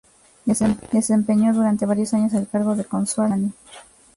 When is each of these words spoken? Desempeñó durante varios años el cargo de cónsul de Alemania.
Desempeñó 0.91 1.53
durante 1.53 1.85
varios 1.85 2.11
años 2.15 2.33
el 2.33 2.47
cargo 2.49 2.75
de 2.75 2.85
cónsul 2.85 3.25
de 3.25 3.25
Alemania. 3.33 3.53